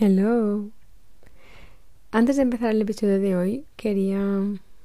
[0.00, 0.70] Hello.
[2.12, 4.22] Antes de empezar el episodio de hoy, quería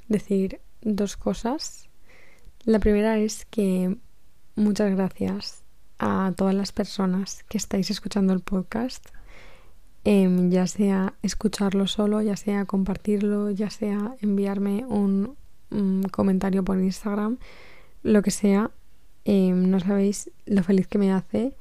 [0.08, 1.88] decir dos cosas.
[2.64, 3.96] La primera es que
[4.56, 5.62] muchas gracias
[6.00, 9.06] a todas las personas que estáis escuchando el podcast,
[10.04, 15.38] em, ya sea escucharlo solo, ya sea compartirlo, ya sea enviarme un,
[16.12, 17.38] comentario por Instagram,
[18.02, 18.72] lo que sea.
[19.26, 21.54] Em, no sabéis lo feliz que me hace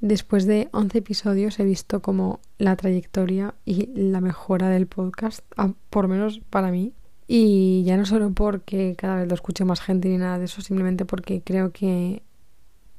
[0.00, 5.40] Después de 11 episodios he visto como la trayectoria y la mejora del podcast,
[5.90, 6.92] por lo menos para mí.
[7.28, 10.60] Y ya no solo porque cada vez lo escuche más gente ni nada de eso,
[10.60, 12.22] simplemente porque creo que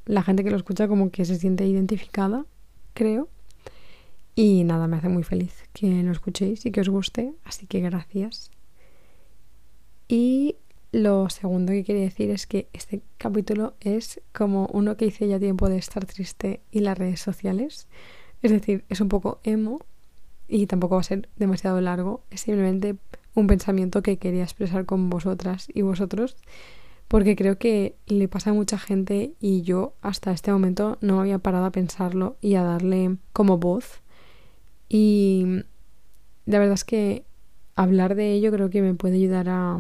[0.06, 2.46] la gente que lo escucha como que se siente identificada,
[2.94, 3.30] creo.
[4.36, 7.80] Y nada, me hace muy feliz que lo escuchéis y que os guste, así que
[7.80, 8.52] gracias.
[10.08, 10.56] Y
[10.98, 15.40] lo segundo que quería decir es que este capítulo es como uno que hice ya
[15.40, 17.88] tiempo de estar triste y las redes sociales.
[18.42, 19.80] Es decir, es un poco emo
[20.48, 22.22] y tampoco va a ser demasiado largo.
[22.32, 22.96] Es simplemente
[23.36, 26.36] un pensamiento que quería expresar con vosotras y vosotros
[27.08, 31.38] porque creo que le pasa a mucha gente y yo hasta este momento no había
[31.38, 34.02] parado a pensarlo y a darle como voz.
[34.90, 35.62] Y
[36.48, 37.24] la verdad es que
[37.76, 39.80] hablar de ello creo que me puede ayudar a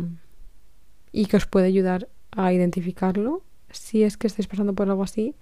[1.11, 5.36] y que os puede ayudar a identificarlo si es que estáis pasando por algo así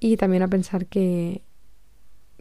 [0.00, 1.42] y también a pensar que,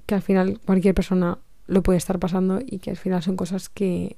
[0.05, 3.69] que al final cualquier persona lo puede estar pasando y que al final son cosas
[3.69, 4.17] que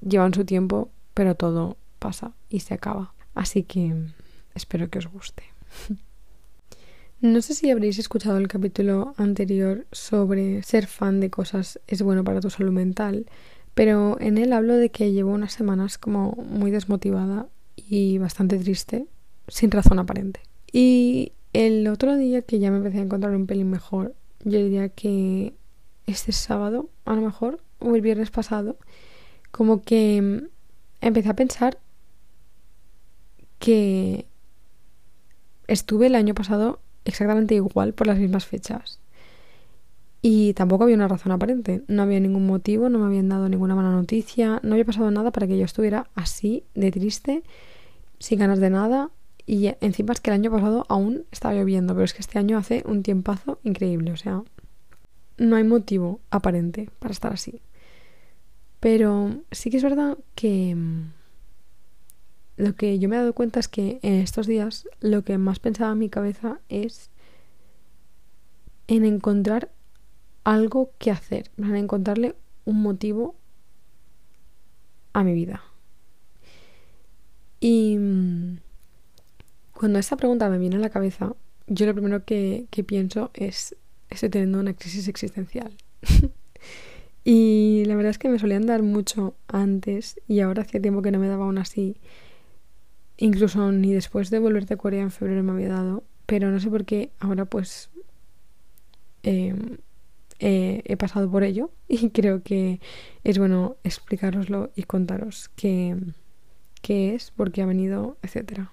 [0.00, 3.14] llevan su tiempo pero todo pasa y se acaba.
[3.34, 3.94] Así que
[4.54, 5.44] espero que os guste.
[7.22, 12.24] No sé si habréis escuchado el capítulo anterior sobre ser fan de cosas es bueno
[12.24, 13.24] para tu salud mental
[13.76, 17.46] pero en él hablo de que llevo unas semanas como muy desmotivada
[17.76, 19.06] y bastante triste,
[19.48, 20.40] sin razón aparente.
[20.72, 24.88] Y el otro día que ya me empecé a encontrar un pelín mejor, yo diría
[24.88, 25.52] que
[26.06, 28.78] este sábado, a lo mejor, o el viernes pasado,
[29.50, 30.48] como que
[31.02, 31.78] empecé a pensar
[33.58, 34.24] que
[35.66, 39.00] estuve el año pasado exactamente igual por las mismas fechas.
[40.22, 43.74] Y tampoco había una razón aparente, no había ningún motivo, no me habían dado ninguna
[43.74, 47.42] mala noticia, no había pasado nada para que yo estuviera así de triste,
[48.18, 49.10] sin ganas de nada.
[49.46, 52.58] Y encima es que el año pasado aún estaba lloviendo, pero es que este año
[52.58, 54.42] hace un tiempazo increíble, o sea,
[55.38, 57.60] no hay motivo aparente para estar así.
[58.80, 61.12] Pero sí que es verdad que mm,
[62.56, 65.58] lo que yo me he dado cuenta es que en estos días lo que más
[65.58, 67.10] pensaba en mi cabeza es
[68.88, 69.70] en encontrar
[70.46, 72.36] algo que hacer, van encontrarle
[72.66, 73.34] un motivo
[75.12, 75.64] a mi vida.
[77.58, 78.58] Y mm,
[79.72, 81.34] cuando esta pregunta me viene a la cabeza,
[81.66, 83.74] yo lo primero que, pienso es,
[84.08, 85.76] estoy teniendo una crisis existencial.
[87.24, 91.10] y la verdad es que me solían dar mucho antes y ahora hacía tiempo que
[91.10, 91.96] no me daba aún así.
[93.16, 96.70] Incluso ni después de volver de Corea en febrero me había dado, pero no sé
[96.70, 97.90] por qué ahora pues
[99.24, 99.78] em,
[100.38, 102.80] eh, he pasado por ello y creo que
[103.24, 105.96] es bueno explicaroslo y contaros qué,
[106.82, 108.68] qué es, por qué ha venido, etc.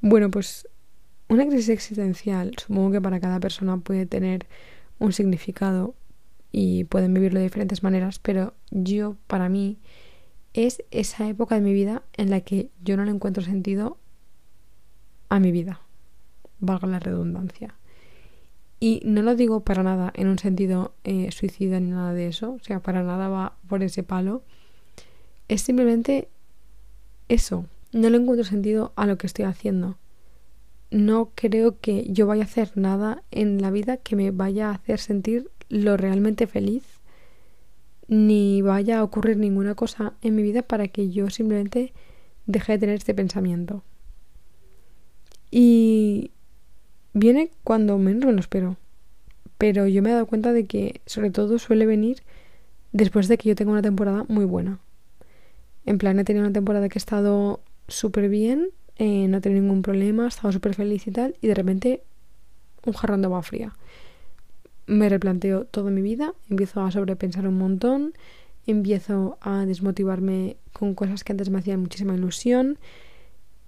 [0.00, 0.68] Bueno, pues
[1.28, 4.46] una crisis existencial supongo que para cada persona puede tener
[4.98, 5.94] un significado
[6.52, 9.80] y pueden vivirlo de diferentes maneras, pero yo, para mí,
[10.52, 13.98] es esa época de mi vida en la que yo no le encuentro sentido
[15.28, 15.80] a mi vida,
[16.60, 17.74] valga la redundancia.
[18.80, 22.52] Y no lo digo para nada en un sentido eh, suicida ni nada de eso,
[22.52, 24.42] o sea, para nada va por ese palo.
[25.48, 26.28] Es simplemente
[27.28, 29.96] eso, no le encuentro sentido a lo que estoy haciendo.
[30.90, 34.74] No creo que yo vaya a hacer nada en la vida que me vaya a
[34.74, 36.84] hacer sentir lo realmente feliz,
[38.06, 41.92] ni vaya a ocurrir ninguna cosa en mi vida para que yo simplemente
[42.46, 43.82] deje de tener este pensamiento.
[45.50, 46.32] Y
[47.14, 48.76] Viene cuando menos me lo espero.
[49.56, 52.22] Pero yo me he dado cuenta de que sobre todo suele venir
[52.92, 54.80] después de que yo tenga una temporada muy buena.
[55.86, 59.62] En plan, he tenido una temporada que he estado súper bien, eh, no he tenido
[59.62, 62.02] ningún problema, he estado súper feliz y tal, y de repente
[62.84, 63.74] un jarrón de agua fría.
[64.86, 68.14] Me replanteo toda mi vida, empiezo a sobrepensar un montón,
[68.66, 72.78] empiezo a desmotivarme con cosas que antes me hacían muchísima ilusión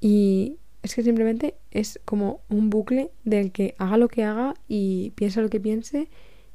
[0.00, 0.56] y
[0.86, 5.42] es que simplemente es como un bucle del que haga lo que haga y piensa
[5.42, 6.08] lo que piense,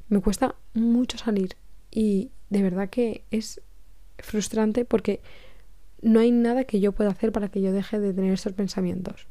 [0.08, 1.56] me cuesta mucho salir.
[1.90, 3.60] Y de verdad que es
[4.18, 5.20] frustrante porque
[6.00, 9.28] no hay nada que yo pueda hacer para que yo deje de tener estos pensamientos.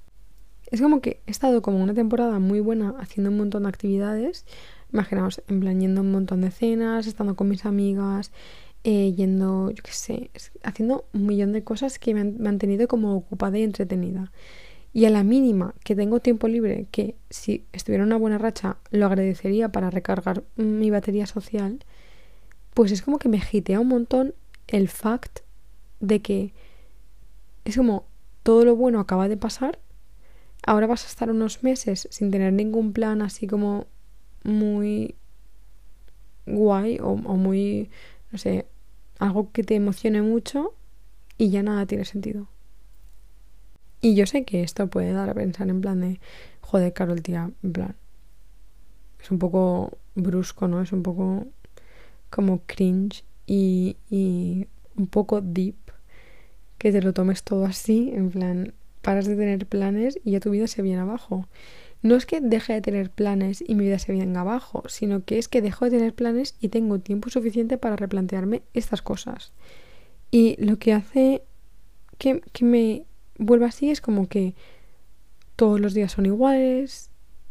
[0.70, 4.46] Es como que he estado como una temporada muy buena haciendo un montón de actividades,
[4.94, 8.32] Imaginaos, en plan, yendo un montón de cenas, estando con mis amigas,
[8.84, 10.32] eh, yendo, yo qué sé,
[10.64, 14.32] haciendo un millón de cosas que me han mantenido como ocupada y entretenida.
[14.94, 19.06] Y a la mínima que tengo tiempo libre, que si estuviera una buena racha lo
[19.06, 21.80] agradecería para recargar mi batería social,
[22.74, 24.34] pues es como que me gitea un montón
[24.68, 25.40] el fact
[26.00, 26.54] de que
[27.64, 28.06] es como
[28.44, 29.80] todo lo bueno acaba de pasar,
[30.66, 33.88] ahora vas a estar unos meses sin tener ningún plan así como
[34.44, 35.16] muy
[36.46, 37.90] guay o, o muy,
[38.32, 38.66] no sé,
[39.20, 40.74] algo que te emocione mucho
[41.38, 42.48] y ya nada tiene sentido.
[44.02, 46.20] Y yo sé que esto puede dar a pensar en plan de,
[46.62, 47.96] joder, Carol, tía, en plan.
[49.22, 50.82] Es un poco brusco, ¿no?
[50.82, 51.48] Es un poco
[52.30, 55.76] como cringe y, y un poco deep
[56.78, 60.50] que te lo tomes todo así, en plan, paras de tener planes y ya tu
[60.50, 61.48] vida se viene abajo.
[62.02, 65.38] No es que deje de tener planes y mi vida se venga abajo, sino que
[65.38, 69.54] es que dejo de tener planes y tengo tiempo suficiente para replantearme estas cosas.
[70.32, 71.44] Y lo que hace
[72.18, 73.06] que, que me
[73.42, 74.54] vuelva así es como que
[75.56, 77.10] todos los días son iguales,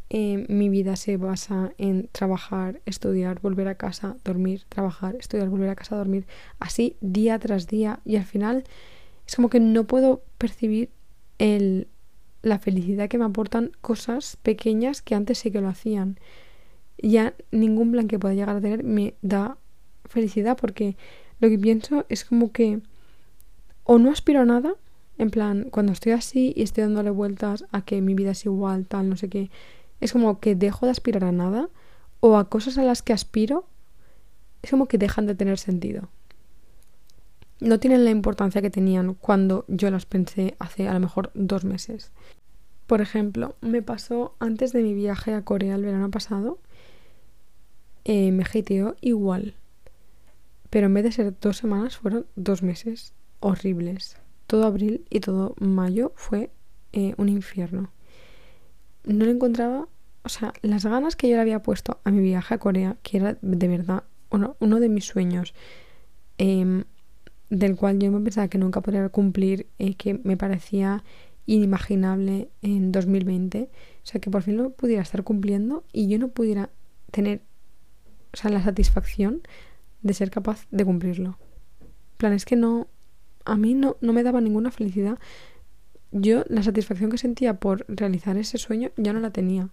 [0.08, 5.68] eh, mi vida se basa en trabajar, estudiar, volver a casa, dormir, trabajar, estudiar, volver
[5.68, 6.26] a casa, dormir,
[6.58, 8.64] así día tras día y al final
[9.26, 10.90] es como que no puedo percibir
[11.38, 11.88] el,
[12.42, 16.18] la felicidad que me aportan cosas pequeñas que antes sí que lo hacían.
[16.98, 19.58] Ya ningún plan que pueda llegar a tener me da
[20.04, 20.96] felicidad porque
[21.40, 22.80] lo que pienso es como que
[23.84, 24.74] o no aspiro a nada,
[25.20, 28.86] en plan, cuando estoy así y estoy dándole vueltas a que mi vida es igual,
[28.86, 29.50] tal, no sé qué,
[30.00, 31.68] es como que dejo de aspirar a nada
[32.20, 33.66] o a cosas a las que aspiro,
[34.62, 36.08] es como que dejan de tener sentido.
[37.60, 41.66] No tienen la importancia que tenían cuando yo las pensé hace a lo mejor dos
[41.66, 42.12] meses.
[42.86, 46.58] Por ejemplo, me pasó antes de mi viaje a Corea el verano pasado,
[48.04, 49.52] eh, me hateó igual.
[50.70, 54.16] Pero en vez de ser dos semanas, fueron dos meses horribles.
[54.50, 56.50] Todo abril y todo mayo fue
[56.92, 57.90] eh, un infierno
[59.04, 59.88] no le encontraba,
[60.22, 63.18] o sea, las ganas que yo le había puesto a mi viaje a Corea, que
[63.18, 65.54] era de verdad uno, uno de mis sueños,
[66.38, 66.84] em,
[67.48, 71.02] del cual yo me pensaba que nunca podría cumplir, eh, que me parecía
[71.46, 76.28] inimaginable en 2020, o sea, que por fin lo pudiera estar cumpliendo y yo no
[76.28, 76.70] pudiera
[77.10, 77.42] tener,
[78.32, 79.42] o sea, la satisfacción
[80.02, 81.38] de ser capaz de cumplirlo.
[82.18, 82.88] plan, es que no,
[83.50, 85.18] a mí no, no me daba ninguna felicidad
[86.12, 89.68] yo la satisfacción que sentía por realizar ese sueño ya no la tenía.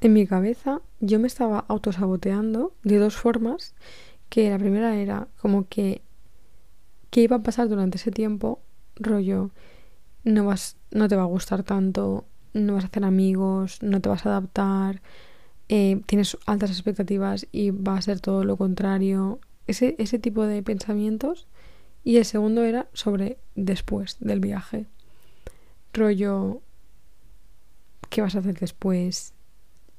[0.00, 3.74] En mi cabeza yo me estaba autosaboteando de dos formas,
[4.28, 6.02] que la primera era como que
[7.10, 8.60] qué iba a pasar durante ese tiempo,
[8.96, 9.50] rollo,
[10.24, 14.08] no vas, no te va a gustar tanto, no vas a hacer amigos, no te
[14.08, 15.00] vas a adaptar,
[15.68, 19.38] eh, tienes altas expectativas y va a ser todo lo contrario.
[19.66, 21.46] Ese, ese tipo de pensamientos
[22.04, 24.86] y el segundo era sobre después del viaje.
[25.92, 26.60] Rollo,
[28.10, 29.32] ¿qué vas a hacer después?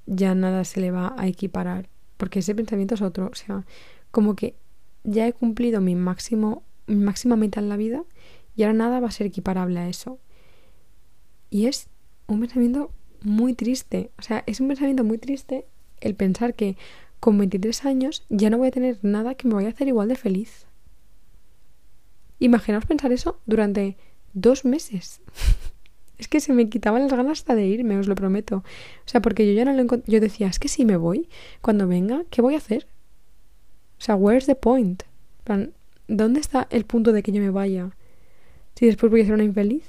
[0.06, 1.89] Ya nada se le va a equiparar.
[2.17, 3.29] Porque ese pensamiento es otro.
[3.31, 3.65] O sea,
[4.12, 4.56] como que
[5.03, 8.03] ya he cumplido mi máximo, mi máxima meta en la vida
[8.56, 10.19] y ahora nada va a ser equiparable a eso.
[11.50, 11.89] Y es
[12.27, 12.91] un pensamiento
[13.21, 14.12] muy triste.
[14.17, 15.65] O sea, es un pensamiento muy triste
[16.01, 16.77] el pensar que
[17.25, 20.10] con 23 años ya no voy a tener nada que me vaya a hacer igual
[20.10, 20.67] de feliz.
[22.38, 23.98] Imaginaos pensar eso durante
[24.34, 25.22] dos meses.
[26.20, 28.58] es que se me quitaban las ganas hasta de irme, os lo prometo.
[28.58, 31.27] O sea, porque yo ya no lo Yo decía, es que si me voy,
[31.62, 32.86] cuando venga, ¿qué voy a hacer?
[33.98, 35.01] O sea, where's the point?
[36.08, 37.89] ¿Dónde está el punto de que yo me vaya?
[38.75, 39.88] Si después voy a ser una infeliz.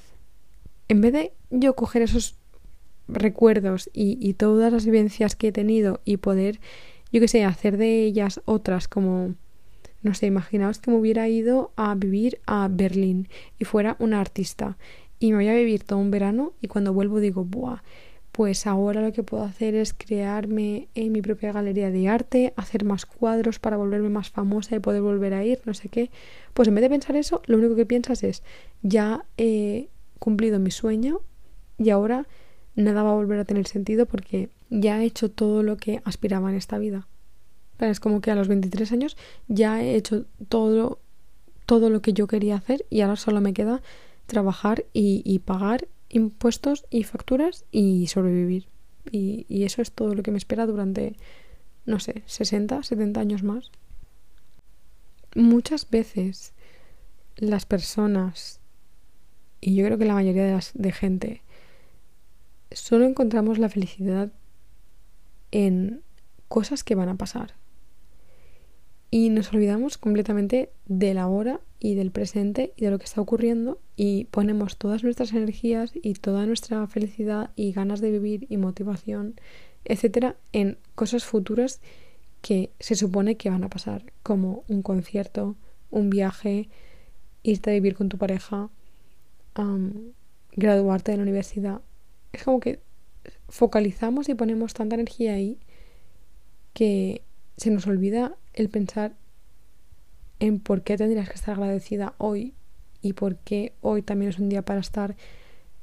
[0.88, 2.36] En vez de yo coger esos
[3.08, 6.60] recuerdos y, y todas las vivencias que he tenido y poder,
[7.16, 9.34] yo qué sé, hacer de ellas otras como
[10.02, 14.76] no sé, imaginaos que me hubiera ido a vivir a Berlín y fuera una artista
[15.18, 17.82] y me voy a vivir todo un verano y cuando vuelvo digo, buah,
[18.32, 22.84] pues ahora lo que puedo hacer es crearme en mi propia galería de arte, hacer
[22.84, 26.10] más cuadros para volverme más famosa y poder volver a ir, no sé qué.
[26.52, 28.42] Pues en vez de pensar eso, lo único que piensas es,
[28.82, 31.22] ya he cumplido mi sueño
[31.78, 32.26] y ahora
[32.76, 36.50] nada va a volver a tener sentido porque ya he hecho todo lo que aspiraba
[36.50, 37.06] en esta vida.
[37.78, 39.16] Es como que a los 23 años
[39.48, 40.98] ya he hecho todo,
[41.66, 43.82] todo lo que yo quería hacer y ahora solo me queda
[44.26, 48.66] trabajar y, pagar impuestos y facturas y sobrevivir.
[49.10, 51.16] Y, y, eso es todo lo que me espera durante,
[51.84, 53.70] no sé, 60, 70 años más.
[55.34, 56.54] Muchas veces
[57.36, 58.60] las personas,
[59.60, 61.42] y yo creo que la mayoría de, las, de gente,
[62.70, 64.32] solo encontramos la felicidad
[65.50, 66.02] en
[66.48, 67.54] cosas que van a pasar.
[69.10, 73.20] Y nos olvidamos completamente de la hora y del presente y de lo que está
[73.20, 78.56] ocurriendo y ponemos todas nuestras energías y toda nuestra felicidad y ganas de vivir y
[78.56, 79.34] motivación,
[79.84, 81.80] etcétera, en cosas futuras
[82.42, 85.56] que se supone que van a pasar, como un concierto,
[85.90, 86.68] un viaje,
[87.42, 88.70] irte a vivir con tu pareja,
[90.52, 91.80] graduarte de la universidad.
[92.32, 92.80] Es como que
[93.48, 95.58] focalizamos y ponemos tanta energía ahí
[96.72, 97.22] que
[97.56, 99.14] se nos olvida el pensar
[100.38, 102.54] en por qué tendrías que estar agradecida hoy
[103.00, 105.16] y por qué hoy también es un día para estar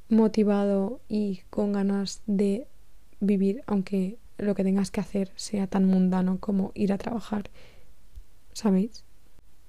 [0.09, 2.67] motivado y con ganas de
[3.19, 7.49] vivir, aunque lo que tengas que hacer sea tan mundano como ir a trabajar,
[8.51, 9.03] ¿sabéis?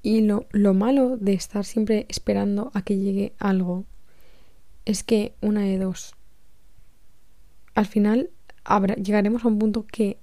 [0.02, 3.84] Y lo, lo malo de estar siempre esperando a que llegue algo
[4.84, 6.14] es que una de dos.
[7.74, 8.30] Al final
[9.02, 10.18] llegaremos a un punto que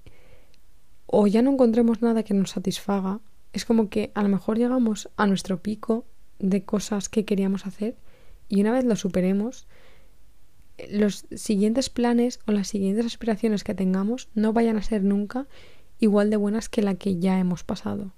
[1.06, 3.20] o ya no encontremos nada que nos satisfaga.
[3.54, 6.06] Es como que a lo mejor llegamos a nuestro pico
[6.40, 7.96] de cosas que queríamos hacer
[8.48, 9.68] y una vez lo superemos,
[10.90, 15.48] los siguientes planes o las siguientes aspiraciones que tengamos no vayan a ser nunca
[16.00, 18.12] igual de buenas que la que ya hemos pasado.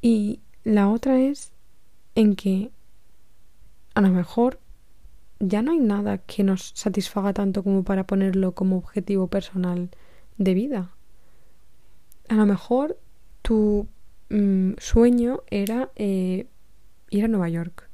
[0.00, 1.52] Y la otra es
[2.14, 2.70] en que
[3.94, 4.58] a lo mejor
[5.40, 9.90] ya no hay nada que nos satisfaga tanto como para ponerlo como objetivo personal
[10.36, 10.90] de vida.
[12.28, 12.98] A lo mejor
[13.42, 13.86] tu
[14.30, 16.46] mm, sueño era eh,
[17.10, 17.88] ir a Nueva York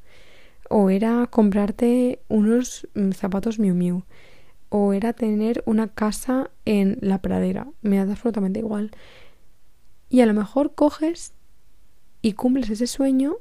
[0.71, 4.05] o era comprarte unos mm, zapatos Miu Miu
[4.71, 8.91] o era tener una casa en la pradera, me da absolutamente igual.
[10.09, 11.33] Y a lo mejor coges
[12.23, 13.37] y cumples ese sueño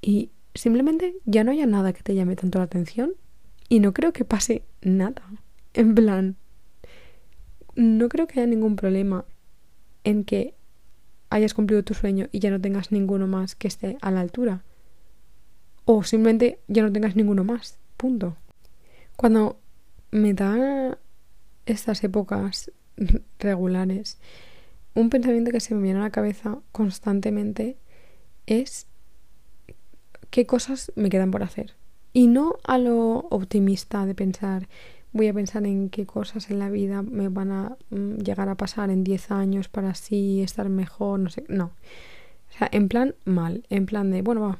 [0.00, 3.12] y simplemente ya no haya nada que te llame tanto la atención
[3.68, 5.22] y no creo que pase nada.
[5.74, 6.36] En plan,
[7.74, 9.24] no creo que haya ningún problema
[10.04, 10.54] en que
[11.30, 14.62] hayas cumplido tu sueño y ya no tengas ninguno más que esté a la altura
[15.86, 17.78] o simplemente ya no tengas ninguno más.
[17.96, 18.36] Punto.
[19.16, 19.58] Cuando
[20.10, 20.98] me da
[21.64, 22.70] estas épocas
[23.38, 24.18] regulares,
[24.94, 27.78] un pensamiento que se me viene a la cabeza constantemente
[28.46, 28.86] es
[30.36, 31.72] qué cosas me quedan por hacer.
[32.12, 34.68] Y no a lo optimista de pensar,
[35.12, 38.54] voy a pensar en qué cosas en la vida me van a mm, llegar a
[38.54, 41.72] pasar en 10 años para así estar mejor, no sé, no.
[42.50, 44.58] O sea, en plan mal, en plan de, bueno, va,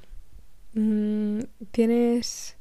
[0.79, 1.41] Mm,
[1.71, 2.57] tienes,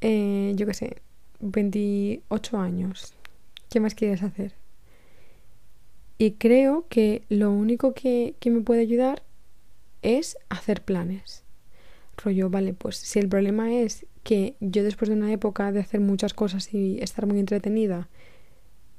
[0.00, 1.02] eh, yo qué sé,
[1.40, 3.12] 28 años.
[3.68, 4.54] ¿Qué más quieres hacer?
[6.16, 9.22] Y creo que lo único que, que me puede ayudar
[10.00, 11.41] es hacer planes.
[12.24, 16.00] Rollo, vale, pues si el problema es que yo después de una época de hacer
[16.00, 18.08] muchas cosas y estar muy entretenida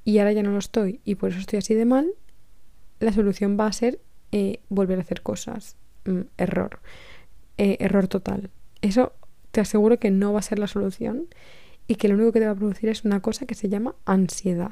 [0.03, 2.11] y ahora ya no lo estoy y por eso estoy así de mal,
[2.99, 3.99] la solución va a ser
[4.31, 5.77] eh, volver a hacer cosas.
[6.05, 6.79] Mm, error.
[7.57, 8.49] Eh, error total.
[8.81, 9.13] Eso
[9.51, 11.27] te aseguro que no va a ser la solución
[11.87, 13.95] y que lo único que te va a producir es una cosa que se llama
[14.05, 14.71] ansiedad.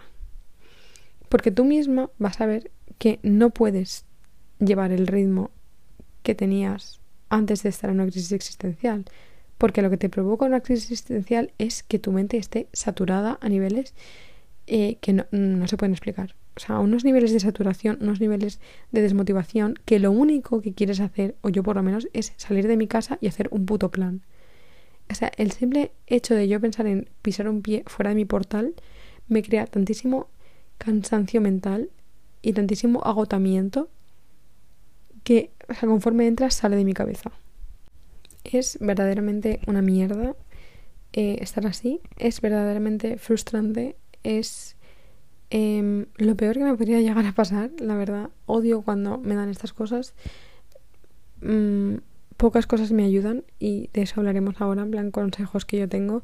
[1.30, 4.06] Porque tú misma vas a ver que no puedes
[4.60, 5.52] llevar el ritmo
[6.24, 7.01] que tenías
[7.32, 9.06] antes de estar en una crisis existencial.
[9.58, 13.50] Porque lo que te provoca una crisis existencial es que tu mente esté saturada a
[13.50, 13.96] niveles
[14.68, 18.60] eh, que no, no se pueden explicar o sea, unos niveles de saturación, unos niveles
[18.92, 22.68] de desmotivación, que lo único que quieres hacer, o yo por lo menos, es salir
[22.68, 24.22] de mi casa y hacer un puto plan.
[25.10, 28.26] O sea, el simple hecho de yo pensar en pisar un pie fuera de mi
[28.26, 28.74] portal
[29.28, 30.28] me crea tantísimo
[30.78, 31.90] cansancio mental
[32.42, 33.90] y tantísimo agotamiento
[35.24, 37.32] que, conforme entras sale de mi cabeza.
[38.44, 40.36] Es verdaderamente una mierda
[41.14, 44.76] eh, estar así, es verdaderamente frustrante, es
[45.54, 49.50] Em, lo peor que me podría llegar a pasar, la verdad, odio cuando me dan
[49.50, 50.14] estas cosas.
[51.42, 51.96] Mm,
[52.38, 56.24] pocas cosas me ayudan y de eso hablaremos ahora, en plan consejos que yo tengo,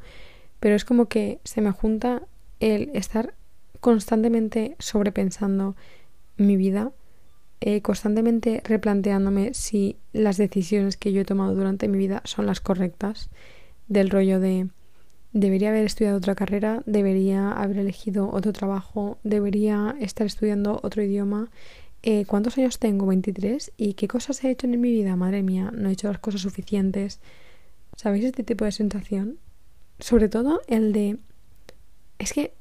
[0.62, 2.24] pero es como que se me junta
[2.62, 3.34] el estar
[3.82, 5.75] constantemente sobrepensando
[6.38, 6.94] mi vida,
[7.60, 12.62] eh, constantemente replanteándome si las decisiones que yo he tomado durante mi vida son las
[12.62, 13.30] correctas,
[13.88, 14.68] del rollo de
[15.34, 21.50] debería haber estudiado otra carrera, debería haber elegido otro trabajo, debería estar estudiando otro idioma.
[22.04, 23.06] Eh, ¿Cuántos años tengo?
[23.08, 23.72] 23.
[23.78, 25.16] ¿Y qué cosas he hecho en mi vida?
[25.16, 27.20] Madre mía, no he hecho las cosas suficientes.
[27.96, 29.38] ¿Sabéis este tipo de sensación?
[30.00, 31.18] Sobre todo el de...
[32.20, 32.54] Es que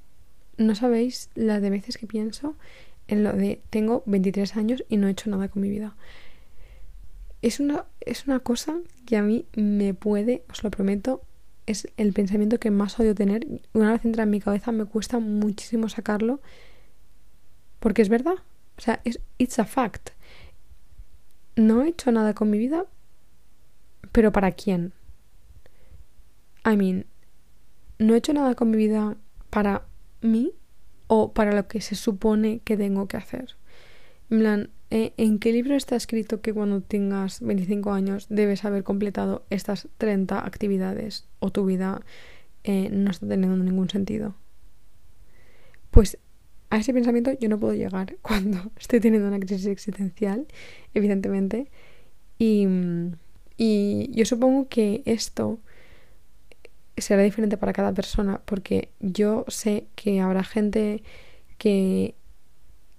[0.57, 2.57] no sabéis las de veces que pienso
[3.09, 5.97] en lo de tengo 23 años y no he hecho nada con mi vida.
[7.43, 11.23] Es una, es una cosa que a mí me puede, os lo prometo,
[11.67, 13.47] es el pensamiento que más odio tener.
[13.73, 16.41] Una vez entra en mi cabeza me cuesta muchísimo sacarlo
[17.81, 18.37] porque es verdad.
[18.79, 20.11] O sea, es it's a fact.
[21.57, 22.85] No he hecho nada con mi vida,
[24.13, 24.93] pero ¿para quién?
[26.65, 27.07] I mean,
[27.99, 29.17] no he hecho nada con mi vida
[29.51, 29.87] para
[30.21, 30.53] mí
[31.07, 33.57] o para lo que se supone que tengo que hacer.
[34.31, 39.45] En eh, ¿en qué libro está escrito que cuando tengas 25 años debes haber completado
[39.51, 42.03] estas 30 actividades o tu vida
[42.65, 44.37] eh, no está teniendo ningún sentido?
[45.91, 46.19] Pues
[46.71, 50.47] a ese pensamiento yo no puedo llegar cuando estoy teniendo una crisis existencial,
[50.95, 51.71] evidentemente.
[52.39, 52.67] Y
[54.13, 55.59] yo supongo que esto
[56.97, 61.03] será diferente para cada persona porque yo sé que habrá gente
[61.59, 62.15] que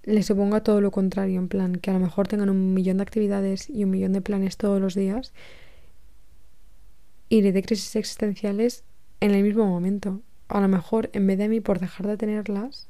[0.03, 3.03] le suponga todo lo contrario, en plan, que a lo mejor tengan un millón de
[3.03, 5.33] actividades y un millón de planes todos los días
[7.29, 8.83] y le dé crisis existenciales
[9.19, 10.21] en el mismo momento.
[10.47, 12.87] A lo mejor, en vez de a mí por dejar de tenerlas,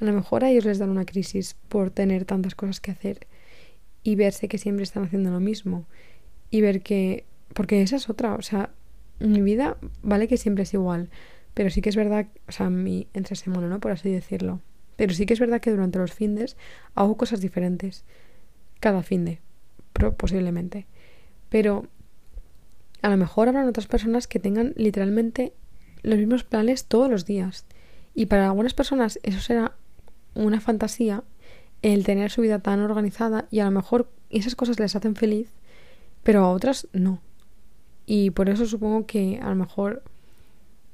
[0.00, 3.26] a lo mejor a ellos les dan una crisis por tener tantas cosas que hacer
[4.02, 5.84] y verse que siempre están haciendo lo mismo
[6.50, 7.26] y ver que...
[7.52, 8.70] Porque esa es otra, o sea,
[9.20, 11.10] mi vida vale que siempre es igual,
[11.54, 13.80] pero sí que es verdad, o sea, mi entre semana, ¿no?
[13.80, 14.60] Por así decirlo.
[14.96, 16.56] Pero sí que es verdad que durante los findes
[16.94, 18.04] hago cosas diferentes.
[18.80, 19.40] Cada finde,
[20.16, 20.86] posiblemente.
[21.48, 21.86] Pero
[23.02, 25.52] a lo mejor habrán otras personas que tengan literalmente
[26.02, 27.64] los mismos planes todos los días.
[28.14, 29.74] Y para algunas personas eso será
[30.34, 31.24] una fantasía
[31.82, 35.48] el tener su vida tan organizada y a lo mejor esas cosas les hacen feliz,
[36.22, 37.20] pero a otras no.
[38.12, 40.02] Y por eso supongo que a lo mejor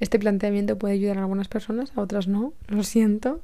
[0.01, 3.41] este planteamiento puede ayudar a algunas personas, a otras no, lo siento,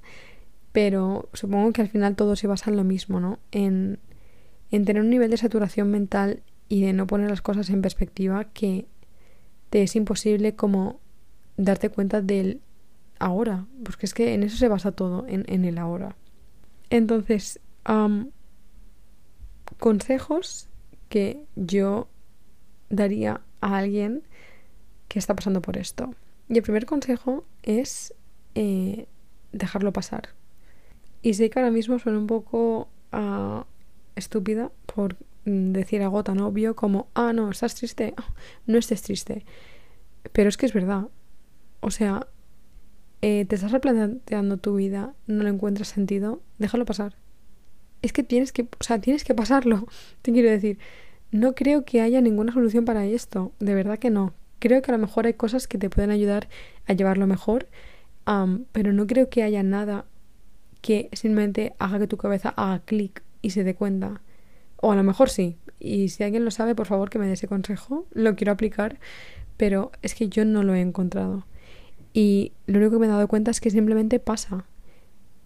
[0.73, 3.39] pero supongo que al final todo se basa en lo mismo, ¿no?
[3.51, 3.99] En,
[4.71, 8.45] en tener un nivel de saturación mental y de no poner las cosas en perspectiva
[8.45, 8.85] que
[9.71, 11.01] te es imposible como
[11.57, 12.61] darte cuenta del
[13.21, 16.15] ahora, porque es que en eso se basa todo, en, en el ahora.
[16.91, 17.59] Entonces,
[19.79, 20.69] consejos
[21.09, 22.09] que yo
[22.91, 24.23] daría a alguien
[25.09, 26.15] que está pasando por esto.
[26.51, 28.13] Y el primer consejo es
[28.55, 29.07] eh,
[29.53, 30.29] dejarlo pasar.
[31.23, 33.63] Y sé que ahora mismo suena un poco uh,
[34.17, 38.35] estúpida por decir algo tan obvio como, ah, no, estás triste, ah,
[38.67, 39.45] no estés triste.
[40.33, 41.09] Pero es que es verdad.
[41.81, 42.27] O sea,
[43.23, 47.17] eh, te estás replanteando tu vida, no le encuentras sentido, déjalo pasar.
[48.03, 49.87] Es que tienes que, o sea, tienes que pasarlo.
[50.23, 50.79] Te quiero decir,
[51.33, 54.33] no creo que haya ninguna solución para esto, de verdad que no.
[54.61, 56.49] Creo que a lo mejor hay cosas que te pueden ayudar
[56.87, 57.67] a llevarlo mejor,
[58.71, 60.05] pero no creo que haya nada
[60.81, 64.21] que simplemente haga que tu cabeza haga clic y se dé cuenta.
[64.77, 65.57] O a lo mejor sí.
[65.81, 68.07] Y si alguien lo sabe, por favor que me dé ese consejo.
[68.13, 68.99] Lo quiero aplicar,
[69.57, 71.47] pero es que yo no lo he encontrado.
[72.13, 74.65] Y lo único que me he dado cuenta es que simplemente pasa.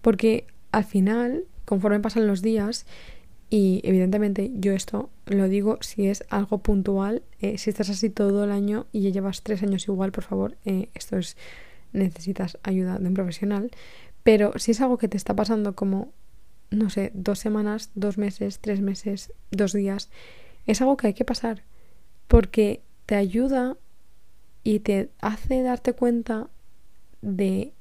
[0.02, 2.86] Porque al final, conforme pasan los días,
[3.48, 8.44] y evidentemente yo esto lo digo si es algo puntual, eh, si estás así todo
[8.44, 11.36] el año y ya llevas tres años igual, por favor, eh, esto es,
[11.92, 13.70] necesitas ayuda de un profesional.
[14.22, 16.12] Pero si es algo que te está pasando como,
[16.70, 20.10] no sé, dos semanas, dos meses, tres meses, dos días,
[20.66, 21.62] es algo que hay que pasar.
[22.26, 23.76] Porque te ayuda
[24.64, 26.48] y te hace darte cuenta
[27.22, 27.72] de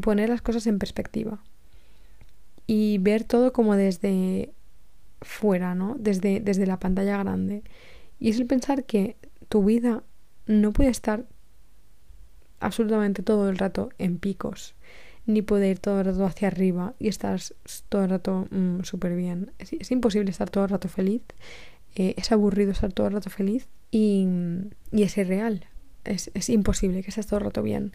[0.00, 1.40] poner las cosas en perspectiva
[2.66, 4.52] y ver todo como desde
[5.20, 5.96] fuera, ¿no?
[5.98, 7.62] Desde, desde la pantalla grande.
[8.18, 9.16] Y es el pensar que
[9.48, 10.02] tu vida
[10.46, 11.24] no puede estar
[12.60, 14.74] absolutamente todo el rato en picos
[15.28, 17.38] ni puede ir todo el rato hacia arriba y estar
[17.90, 19.52] todo el rato mm, súper bien.
[19.58, 21.20] Es, imposible estar todo el rato feliz,
[21.96, 24.26] eh, es aburrido estar todo el rato feliz y,
[24.90, 25.66] y es irreal.
[26.04, 27.92] Es, es, imposible que estés todo el rato bien.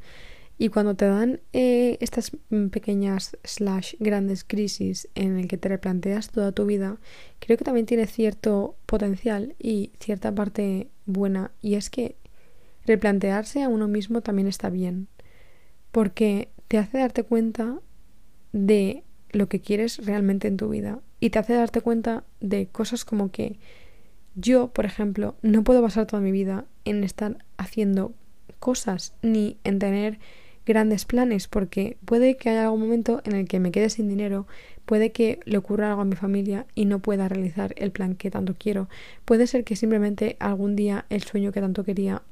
[0.57, 5.69] Y cuando te dan eh, estas mm, pequeñas slash grandes crisis en el que te
[5.69, 6.97] replanteas toda tu vida,
[7.39, 11.51] creo que también tiene cierto potencial y cierta parte buena.
[11.61, 12.15] Y es que
[12.85, 15.07] replantearse a uno mismo también está bien.
[15.91, 17.79] Porque te hace darte cuenta
[18.51, 23.05] de lo que quieres realmente en tu vida y te hace darte cuenta de cosas
[23.05, 23.57] como que
[24.35, 28.13] yo, por ejemplo, no puedo basar toda mi vida en estar haciendo
[28.59, 30.19] cosas ni en tener
[30.65, 34.47] grandes planes porque puede que haya algún momento en el que me quede sin dinero,
[34.86, 38.32] puede que le ocurra algo a mi familia y no pueda realizar el plan que
[38.32, 38.89] tanto quiero,
[39.26, 42.23] puede ser que simplemente algún día el sueño que tanto quería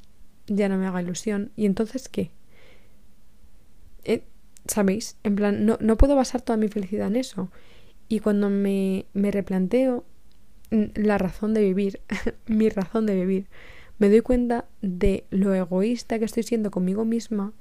[0.47, 2.31] ya no me haga ilusión y entonces ¿qué?
[4.03, 4.23] Eh,
[4.67, 5.17] ¿Sabéis?
[5.23, 7.49] En plan, no, no puedo basar toda mi felicidad en eso.
[8.07, 10.05] Y cuando me, me replanteo
[10.69, 12.01] la razón de vivir,
[12.47, 13.47] mi razón de vivir,
[13.99, 17.53] me doy cuenta de lo egoísta que estoy siendo conmigo misma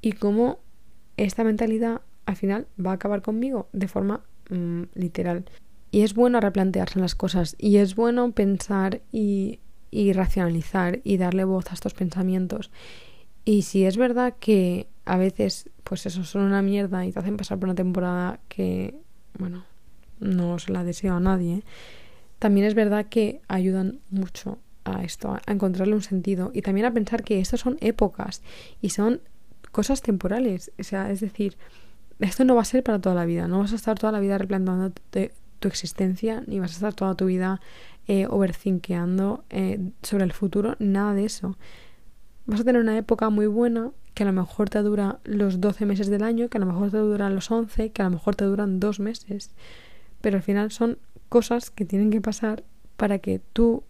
[0.00, 0.58] y cómo
[1.16, 5.44] esta mentalidad al final va a acabar conmigo de forma mm, literal.
[5.90, 9.58] Y es bueno replantearse las cosas y es bueno pensar y,
[9.90, 12.70] y racionalizar y darle voz a estos pensamientos.
[13.44, 17.36] Y si es verdad que a veces, pues eso son una mierda y te hacen
[17.36, 18.94] pasar por una temporada que,
[19.38, 19.64] bueno,
[20.20, 21.64] no se la deseo a nadie,
[22.38, 26.92] también es verdad que ayudan mucho a esto, a encontrarle un sentido y también a
[26.92, 28.42] pensar que estas son épocas
[28.80, 29.20] y son
[29.72, 30.72] cosas temporales.
[30.78, 31.56] O sea, es decir,
[32.18, 34.20] esto no va a ser para toda la vida, no vas a estar toda la
[34.20, 37.60] vida replanteándote tu existencia, ni vas a estar toda tu vida
[38.08, 41.56] eh, overthinkeando eh, sobre el futuro, nada de eso.
[42.46, 45.86] Vas a tener una época muy buena que a lo mejor te dura los 12
[45.86, 48.34] meses del año, que a lo mejor te duran los 11, que a lo mejor
[48.36, 49.52] te duran dos meses.
[50.20, 52.64] Pero al final son cosas que tienen que pasar
[52.96, 53.84] para que tú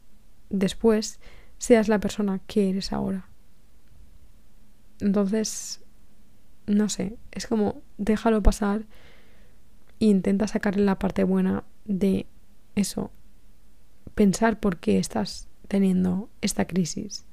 [0.50, 1.18] después
[1.58, 3.29] seas la persona que eres ahora.
[5.02, 5.80] Entonces,
[6.66, 8.82] no sé, es como déjalo pasar
[9.98, 12.26] e intenta sacarle la parte buena de
[12.74, 13.10] eso.
[14.14, 17.24] Pensar por qué estás teniendo esta crisis.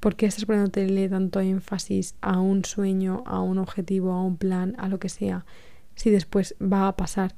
[0.00, 4.74] ¿Por qué estás poniéndole tanto énfasis a un sueño, a un objetivo, a un plan,
[4.78, 5.44] a lo que sea,
[5.96, 7.34] si después va a pasar?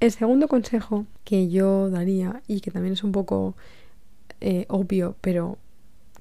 [0.00, 3.54] El segundo consejo que yo daría, y que también es un poco
[4.40, 5.58] eh, obvio, pero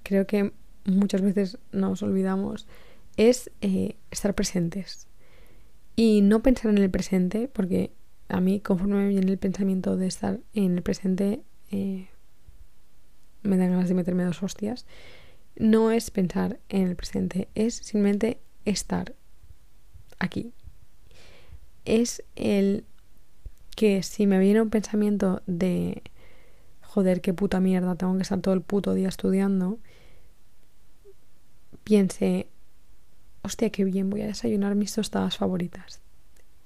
[0.05, 0.53] creo que
[0.85, 2.67] muchas veces nos olvidamos,
[3.17, 5.07] es eh, estar presentes.
[5.95, 7.91] Y no pensar en el presente, porque
[8.29, 11.41] a mí, conforme me viene el pensamiento de estar en el presente,
[11.71, 12.07] eh,
[13.41, 14.85] me dan ganas de meterme dos hostias.
[15.55, 19.15] No es pensar en el presente, es simplemente estar
[20.19, 20.53] aquí.
[21.85, 22.85] Es el
[23.75, 26.03] que si me viene un pensamiento de
[26.95, 29.79] joder, qué puta mierda, tengo que estar todo el puto día estudiando,
[31.85, 32.47] piense,
[33.43, 36.01] hostia, qué bien, voy a desayunar mis tostadas favoritas.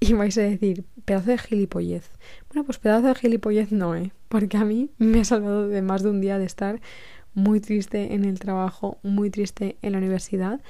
[0.00, 2.10] Y vais a decir, pedazo de gilipollez.
[2.48, 4.12] Bueno, pues pedazo de gilipollez no, ¿eh?
[4.28, 6.80] Porque a mí me ha salvado de más de un día de estar
[7.34, 10.60] muy triste en el trabajo, muy triste en la universidad,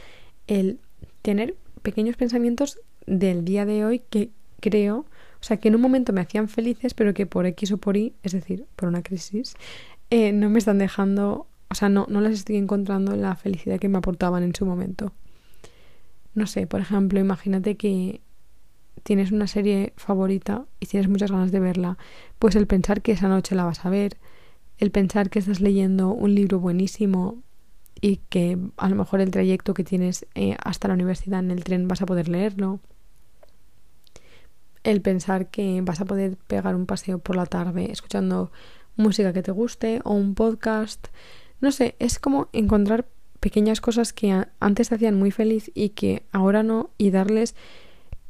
[0.49, 0.81] el
[1.23, 4.99] tener pequeños pensamientos del día de hoy que creo,
[5.41, 7.97] o sea, que en un momento me hacían felices, pero que por X o por
[7.97, 9.55] Y, es decir, por una crisis,
[10.11, 13.89] eh, no me están dejando o sea, no, no las estoy encontrando la felicidad que
[13.89, 15.13] me aportaban en su momento.
[16.35, 18.21] No sé, por ejemplo, imagínate que
[19.03, 21.97] tienes una serie favorita y tienes muchas ganas de verla,
[22.39, 24.19] pues el pensar que esa noche la vas a ver,
[24.79, 27.43] el pensar que estás leyendo un libro buenísimo
[28.01, 31.65] y que a lo mejor el trayecto que tienes eh, hasta la universidad en el
[31.65, 32.81] tren vas a poder leerlo,
[34.83, 38.51] el pensar que vas a poder pegar un paseo por la tarde escuchando
[38.97, 41.09] música que te guste o un podcast,
[41.61, 43.07] no sé, es como encontrar
[43.41, 47.55] pequeñas cosas que antes te hacían muy feliz y que ahora no, y darles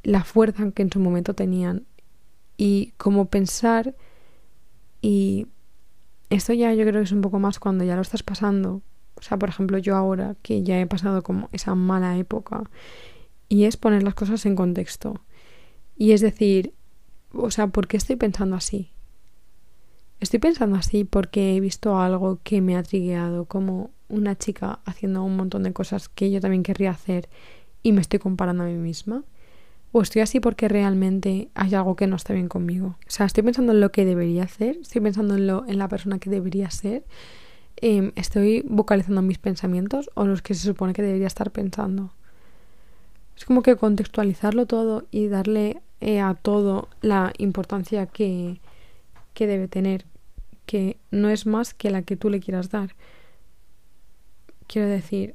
[0.02, 1.86] la fuerza que en su momento tenían.
[2.56, 3.96] Y como pensar,
[5.02, 5.46] y
[6.30, 8.82] esto ya yo creo que es un poco más cuando ya lo estás pasando.
[9.16, 12.64] O sea, por ejemplo, yo ahora que ya he pasado como esa mala época,
[13.48, 15.20] y es poner las cosas en contexto.
[15.96, 16.72] Y es decir,
[17.32, 18.92] o sea, ¿por qué estoy pensando así?
[20.20, 25.24] Estoy pensando así porque he visto algo que me ha trigueado, como una chica haciendo
[25.24, 27.30] un montón de cosas que yo también querría hacer
[27.82, 29.24] y me estoy comparando a mí misma.
[29.92, 32.96] O estoy así porque realmente hay algo que no está bien conmigo.
[33.08, 35.88] O sea, estoy pensando en lo que debería hacer, estoy pensando en, lo, en la
[35.88, 37.04] persona que debería ser,
[37.76, 42.12] em, estoy vocalizando mis pensamientos o los que se supone que debería estar pensando.
[43.36, 48.60] Es como que contextualizarlo todo y darle eh, a todo la importancia que,
[49.32, 50.04] que debe tener
[50.66, 52.94] que no es más que la que tú le quieras dar.
[54.66, 55.34] Quiero decir,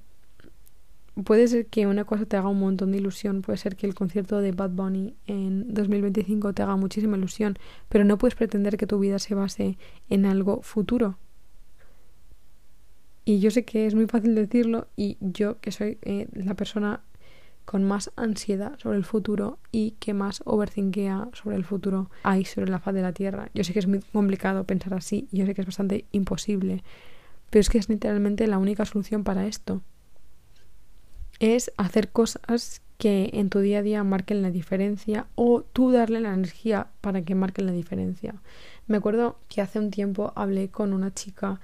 [1.23, 3.95] puede ser que una cosa te haga un montón de ilusión, puede ser que el
[3.95, 7.57] concierto de Bad Bunny en 2025 te haga muchísima ilusión,
[7.89, 9.77] pero no puedes pretender que tu vida se base
[10.09, 11.17] en algo futuro.
[13.23, 17.01] Y yo sé que es muy fácil decirlo y yo que soy eh, la persona
[17.65, 22.69] con más ansiedad sobre el futuro y que más overthinkea sobre el futuro hay sobre
[22.69, 23.49] la faz de la Tierra.
[23.54, 26.84] Yo sé que es muy complicado pensar así, yo sé que es bastante imposible,
[27.49, 29.82] pero es que es literalmente la única solución para esto.
[31.39, 36.21] Es hacer cosas que en tu día a día marquen la diferencia o tú darle
[36.21, 38.36] la energía para que marquen la diferencia.
[38.88, 41.60] Me acuerdo que hace un tiempo hablé con una chica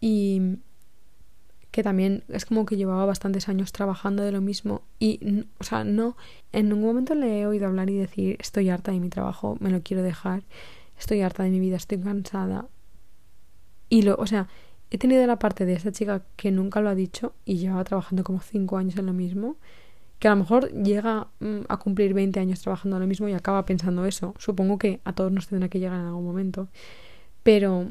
[0.00, 0.58] y
[1.72, 5.84] que también es como que llevaba bastantes años trabajando de lo mismo y, o sea,
[5.84, 6.16] no,
[6.52, 9.70] en ningún momento le he oído hablar y decir estoy harta de mi trabajo, me
[9.70, 10.42] lo quiero dejar.
[10.98, 12.66] estoy harta de mi vida, estoy cansada.
[13.88, 14.48] Y lo, o sea,
[14.90, 18.22] he tenido la parte de esta chica que nunca lo ha dicho y llevaba trabajando
[18.22, 19.56] como cinco años en lo mismo,
[20.18, 23.32] que a lo mejor llega mm, a cumplir 20 años trabajando en lo mismo y
[23.32, 24.34] acaba pensando eso.
[24.38, 26.68] Supongo que a todos nos tendrá que llegar en algún momento.
[27.42, 27.88] Pero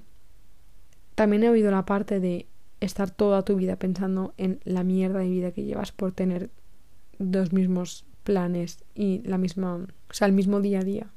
[1.16, 2.46] también he oído la parte de
[2.82, 6.50] estar toda tu vida pensando en la mierda de vida que llevas por tener
[7.20, 11.08] dos mismos planes y la misma, o sea, el mismo día a día,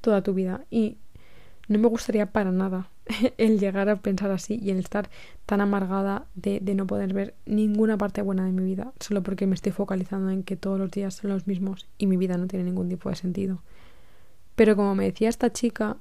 [0.00, 0.64] toda tu vida.
[0.70, 0.96] Y
[1.68, 2.88] no me gustaría para nada
[3.38, 5.10] el llegar a pensar así y el estar
[5.46, 9.46] tan amargada de, de, no poder ver ninguna parte buena de mi vida, solo porque
[9.46, 12.46] me estoy focalizando en que todos los días son los mismos y mi vida no
[12.46, 13.62] tiene ningún tipo de sentido.
[14.54, 15.96] Pero como me decía esta chica,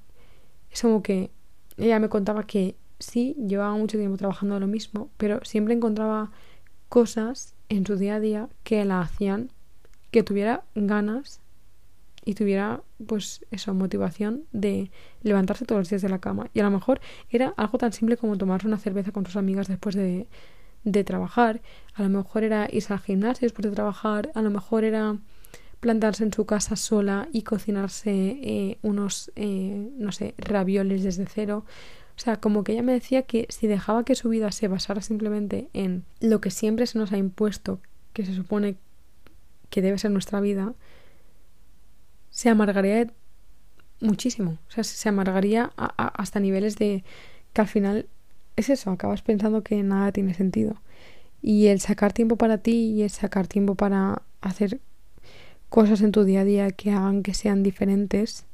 [0.71, 1.31] es como que
[1.77, 6.31] ella me contaba que sí, llevaba mucho tiempo trabajando lo mismo, pero siempre encontraba
[6.89, 9.51] cosas en su día a día que la hacían
[10.11, 11.39] que tuviera ganas
[12.25, 16.49] y tuviera pues eso, motivación de levantarse todos los días de la cama.
[16.53, 19.67] Y a lo mejor era algo tan simple como tomarse una cerveza con sus amigas
[19.67, 20.27] después de,
[20.83, 21.61] de trabajar,
[21.93, 25.17] a lo mejor era irse al gimnasio después de trabajar, a lo mejor era
[25.79, 31.65] plantarse en su casa sola y cocinarse eh, unos, eh, no sé, ravioles desde cero.
[32.19, 35.01] O sea, como que ella me decía que si dejaba que su vida se basara
[35.01, 37.79] simplemente en lo que siempre se nos ha impuesto,
[38.11, 38.75] que se supone
[39.69, 40.73] que debe ser nuestra vida,
[42.29, 43.09] se amargaría
[44.01, 44.57] muchísimo.
[44.67, 47.05] O sea, se amargaría hasta niveles de
[47.53, 48.05] que al final
[48.57, 50.75] es eso, acabas pensando que nada tiene sentido.
[51.41, 54.81] Y el sacar tiempo para ti y el sacar tiempo para hacer
[55.69, 58.45] cosas en tu día a día que hagan que sean diferentes,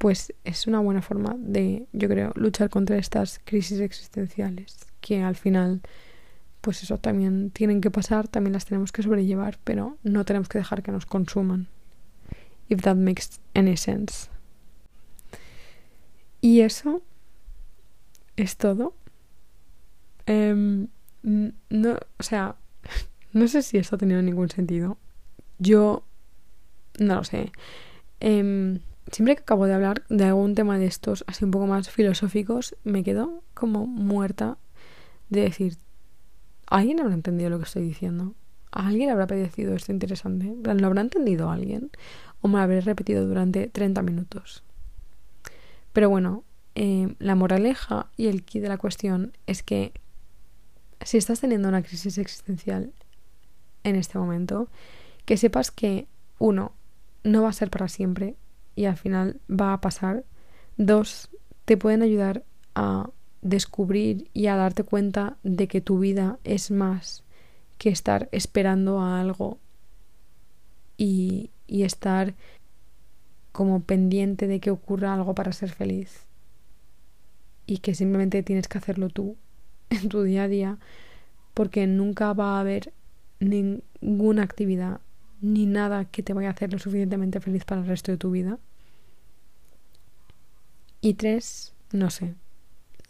[0.00, 5.36] pues es una buena forma de, yo creo, luchar contra estas crisis existenciales que al
[5.36, 5.82] final,
[6.62, 10.56] pues eso también tienen que pasar, también las tenemos que sobrellevar, pero no tenemos que
[10.56, 11.68] dejar que nos consuman.
[12.70, 14.30] If that makes any sense.
[16.40, 17.02] Y eso
[18.36, 18.94] es todo.
[20.24, 20.88] Em,
[21.22, 22.56] no, o sea,
[23.34, 24.96] no sé si esto ha tenido ningún sentido.
[25.58, 26.04] Yo
[26.98, 27.52] no lo sé.
[28.20, 31.90] Eh, siempre que acabo de hablar de algún tema de estos así un poco más
[31.90, 34.58] filosóficos, me quedo como muerta
[35.28, 35.76] de decir,
[36.66, 38.34] ¿alguien habrá entendido lo que estoy diciendo?
[38.72, 40.54] ¿Alguien habrá parecido esto interesante?
[40.62, 41.90] ¿Lo habrá entendido alguien?
[42.40, 44.62] ¿O me lo habré repetido durante 30 minutos?
[45.92, 46.44] Pero bueno,
[46.76, 49.92] eh, la moraleja y el key de la cuestión es que
[51.02, 52.92] si estás teniendo una crisis existencial
[53.82, 54.68] en este momento,
[55.24, 56.06] que sepas que,
[56.38, 56.72] uno,
[57.24, 58.36] no va a ser para siempre,
[58.80, 60.24] y al final va a pasar.
[60.78, 61.28] Dos,
[61.66, 63.10] te pueden ayudar a
[63.42, 67.22] descubrir y a darte cuenta de que tu vida es más
[67.76, 69.58] que estar esperando a algo
[70.96, 72.32] y, y estar
[73.52, 76.24] como pendiente de que ocurra algo para ser feliz
[77.66, 79.36] y que simplemente tienes que hacerlo tú
[79.90, 80.78] en tu día a día
[81.52, 82.94] porque nunca va a haber
[83.40, 85.02] ninguna actividad
[85.42, 88.30] ni nada que te vaya a hacer lo suficientemente feliz para el resto de tu
[88.30, 88.58] vida.
[91.00, 92.34] Y tres, no sé,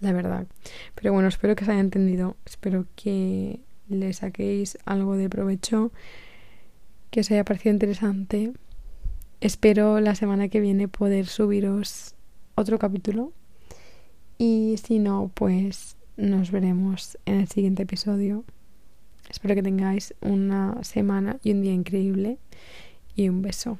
[0.01, 0.47] la verdad.
[0.95, 5.91] Pero bueno, espero que os haya entendido, espero que le saquéis algo de provecho,
[7.11, 8.53] que os haya parecido interesante.
[9.41, 12.15] Espero la semana que viene poder subiros
[12.55, 13.33] otro capítulo.
[14.39, 18.45] Y si no, pues nos veremos en el siguiente episodio.
[19.29, 22.39] Espero que tengáis una semana y un día increíble
[23.17, 23.79] y un beso.